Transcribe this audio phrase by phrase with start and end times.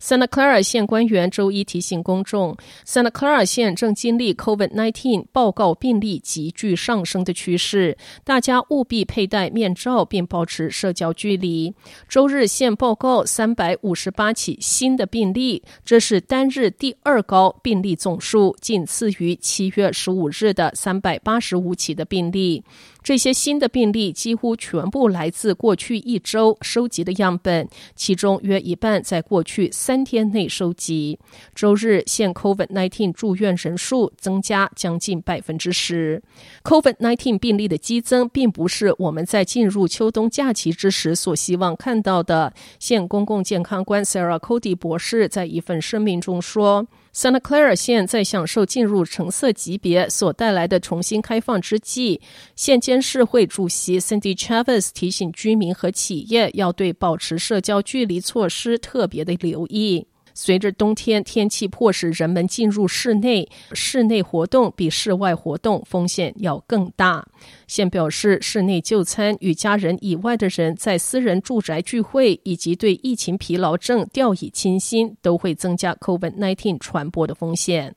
[0.00, 11.74] Santa Clara 县官员周一提醒公众，Santa Clara 县正经历 COVID-19 报告病例急剧上升的趋势，大家务必佩戴面罩并保持社交距离。
[12.08, 22.64] 周日县报告三百五十八起新的病例，这是单日第二高病例总数，仅次于七月十五日的三百八十五起的病例。
[23.02, 31.18] 这些新的病例几乎全部来自过去一周收集的样本，其中约一半在过去三天内收集。
[31.54, 36.22] 周日，县 COVID-19 住院人数增加将近百分之十。
[36.62, 42.52] COVID-19 病例的激增，并不是我们在进入秋冬假期之时所希望看到的。
[42.78, 46.86] 现公共健康官 Sarah Cody 博士在一份声明中说。
[47.12, 52.20] Santa Clara 县在享受进入橙色级别所带来的重新开放之际，
[52.54, 60.06] 县监事会主席 Cindy Chavis 提醒居民和企业要对保持社交距离措施特别的留意。
[60.34, 67.26] 随着冬天天气迫使人们进入室内，室内活动比室外活动风险要更大。
[67.66, 77.94] 现表示，室内就餐与家人以外的人在私人住宅聚会，以及对疫情疲劳症掉以轻心，都会增加 COVID-19 传播的风险。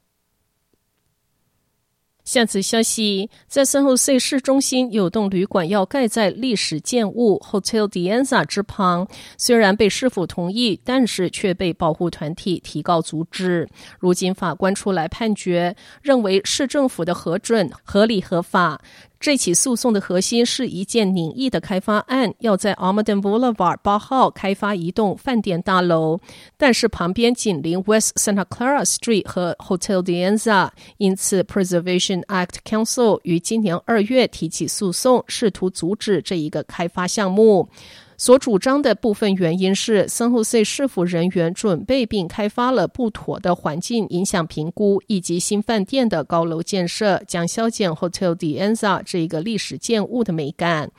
[2.24, 9.06] 下次消息，在圣荷西市中心有栋旅馆要盖在历史建物 Hotel d i a n z a 之旁，
[9.38, 13.68] 虽然被市府同意，但是却被保护团体提告阻止。
[14.00, 18.80] 如今法官出来判决，认为市政府的核准合理合法。
[19.24, 26.20] 这起诉讼的核心是一件拟议的开发案，要在 Almaden Boulevard 八号开发一栋饭店大楼，
[26.58, 37.70] 但是旁边紧邻 West Santa Clara Street 和 Hotel De Anza，因此 Preservation Act Council 于今年二月提起诉讼，试图阻止这一个开发项目。
[38.18, 50.92] 所主张的部分原因是，圣荷西市府人员准备并开发了不妥的环境影响评估，以及新饭店的高楼建设将削减 Hotel d e n z a 这一个历史建物的美感。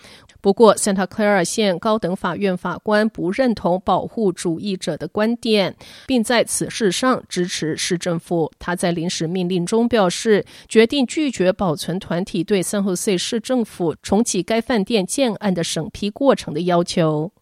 [0.45, 5.75] 不过，Santa Clara 县高等法院法官不认同保护主义者的观点，
[6.07, 8.53] 并在此事上支持市政府。
[8.59, 17.33] 他在临时命令中表示，决定拒绝保存团体对圣荷西市政府重启该饭店建案的审批过程的要求。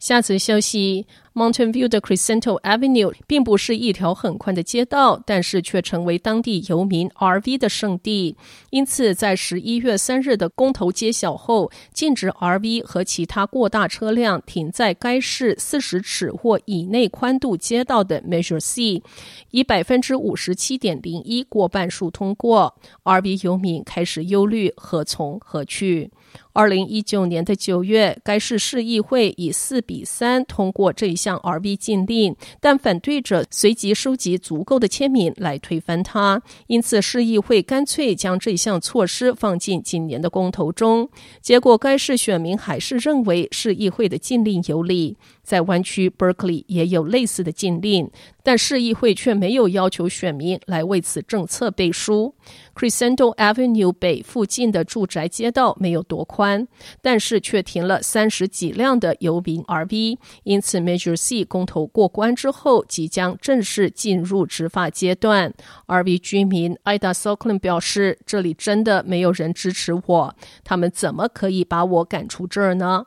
[0.00, 1.06] 下则消息。
[1.38, 8.36] Mountain View 的 Crescento Avenue 并不是一条很宽的街道，但是却成为当地游民 RV 的圣地。
[8.70, 19.04] 因此，在十一月三日的公投揭晓后，禁止 RV 和其他过大车辆停在该市四十尺或以内宽度街道的 Measure C，
[19.52, 22.74] 以百分之五十七点零一过半数通过。
[23.04, 26.10] RV 游民开始忧虑何从何去。
[26.52, 31.27] 二零一九年的九月，该市市议会以四比三通过这一项。
[31.28, 41.06] 向 RV 禁令，但反对者随即收集足够的签名来推翻它，因此市议会干脆将这项措施放进今年的公投中。
[41.42, 45.18] 结果，该市选民还是认为市议会的禁令有理。
[45.42, 48.10] 在湾区 Berkeley 也有类似的禁令，
[48.48, 52.34] 但市议会却没有要求选民来为此政策背书。
[52.74, 56.66] Crescento Avenue 北附近的住宅街道没有多宽，
[57.02, 65.52] 但是却停了三十几辆的游民 RV，因此，Major C 公投过关之后，即将正式进入执法阶段。
[65.86, 70.34] RV 居民 Ida Soklen 表示：“这里真的没有人支持我，
[70.64, 73.04] 他们怎么可以把我赶出这儿呢？”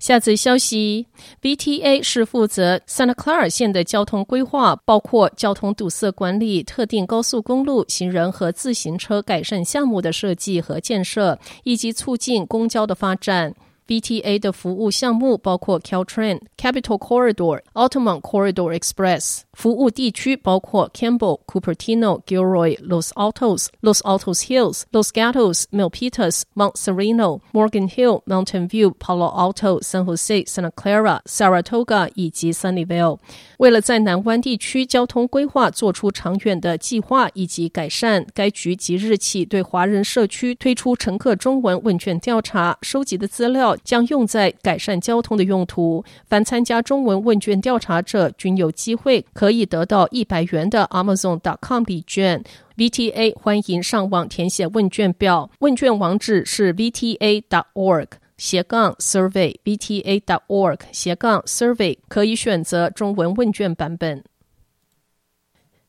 [0.00, 1.06] 下则消息
[1.42, 13.54] ，BTA 是负责 Santa Clara 县的交通规划，包括交通堵塞管理、特定高速公路、行人和自行车改善项目的设计和建设，以及促进公交的发展。
[13.90, 19.40] BTA 的服务项目包括 Caltrain、Capital Corridor、Altamont Corridor Express。
[19.52, 33.18] 服务地区包括 Campbell、Cupertino、Gilroy、Los Altos、Los Altos Hills、Los Gatos、Milpitas、Mount Sereno、Morgan Hill、Mountain View、Palo Alto、San Jose、Santa Clara、Saratoga 以及 Sunnyvale。
[33.58, 43.76] 为了在南湾地区交通规划做出长远的计划以及改善，该局即日起对华人社区推出乘客中文问卷调查，收集的资料。
[43.84, 46.04] 将用在改善交通的用途。
[46.26, 52.42] 凡参加中文问卷调查者均有机会可以得到一百元的 Amazon.com 礼券。
[52.76, 64.24] VTA 欢迎上网填写问卷表，问卷网址是 VTA.org 斜杠 survey VTA.org 斜杠 survey，可以选择中文问卷版本。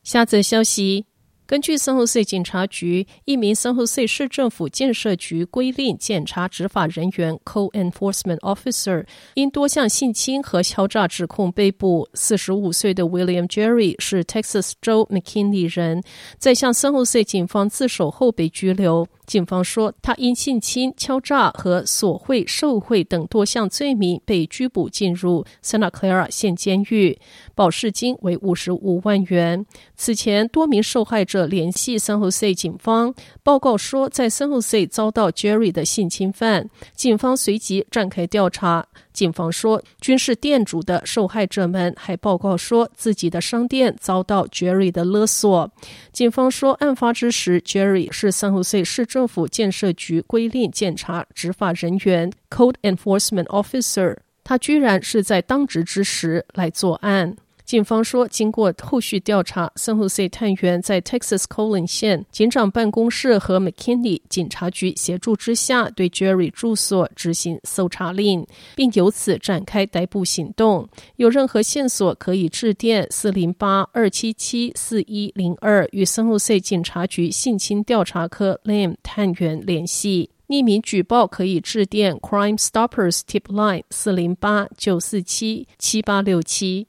[0.02, 1.06] 下则消息。
[1.52, 9.04] 根据圣荷西警察局一名圣荷西市政府建设局规令检查执法人员 （co-enforcement Officer）
[9.34, 12.08] 因多项性侵和敲诈指控被捕。
[12.14, 16.02] 四十五岁的 William Jerry 是 Texas 州 McKinney 人，
[16.38, 19.06] 在向圣荷西警方自首后被拘留。
[19.26, 27.18] 警方说，他因性侵、敲诈和索贿、受贿等多项罪名被拘捕进入 Santa Clara 县监狱，
[27.54, 29.64] 保释金为五十五万元。
[29.96, 36.68] 此前，多名受害者联系 San Jose 警方，报告说在 San Jose 遭到 Jerry 的性侵犯。
[36.94, 38.86] 警方随即展开调查。
[39.12, 45.70] 警方说，均是店主的受害者们还报告说自己的商店遭到 Jerry 的勒索。
[46.12, 57.36] 警方说，案发之时，Jerry 是 San Jose 市政府建设局归令检查执法人员 （Code Enforcement Officer），他居然是在当值之时来作案。
[57.64, 70.88] 警方说，经过后续调查，圣荷西探员在 Texas Colon 县警长办公室和 McKinney 警察局协助之下，对 Jerry 住所执行搜查令，并由此展开逮捕行动。
[71.16, 80.30] 有任何线索可以致电四零八二七七四一零二与圣荷西警察局性侵调查科 Lam 探员联系。
[80.48, 86.88] 匿名举报可以致电 Crime Stoppers Tip Line 四零八九四七七八六七。